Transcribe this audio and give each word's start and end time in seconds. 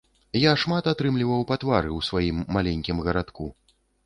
Я 0.43 0.53
шмат 0.61 0.87
атрымліваў 0.91 1.45
па 1.51 1.57
твары 1.65 1.91
ў 1.97 2.01
сваім 2.09 2.41
маленькім 2.57 3.05
гарадку. 3.11 3.45